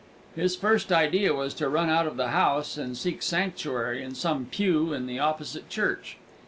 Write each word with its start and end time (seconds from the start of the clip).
His 0.35 0.55
first 0.55 0.91
idea 0.91 1.31
was 1.35 1.53
to 1.53 1.69
run 1.69 1.87
out 1.87 2.07
of 2.07 2.17
the 2.17 2.29
house 2.29 2.75
and 2.75 2.97
seek 2.97 3.21
sanctuary 3.21 4.01
in 4.01 4.15
some 4.15 4.45
pew 4.49 4.93
in 4.93 5.05
the 5.05 5.19
opposite 5.19 5.69
church. 5.69 6.17